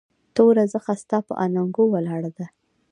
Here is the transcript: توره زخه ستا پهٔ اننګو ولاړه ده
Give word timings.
توره 0.35 0.63
زخه 0.73 0.93
ستا 1.01 1.17
پهٔ 1.27 1.33
اننګو 1.43 1.85
ولاړه 1.93 2.31
ده 2.37 2.45